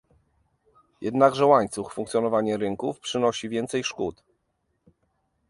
[1.01, 4.23] Jednakże łańcuch, funkcjonowanie rynków przynosi więcej szkód